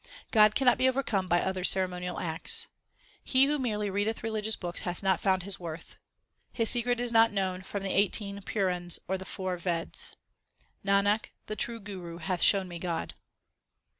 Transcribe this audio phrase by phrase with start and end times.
[0.03, 2.65] 2 God cannot be overcome by other ceremonial acts.
[3.23, 5.97] He who merely readeth religious books hath not found His worth.
[6.51, 10.15] His secret is not known from the eighteen Purans or the four Veds.
[10.83, 13.13] Nanak, the true Guru hath shown me God.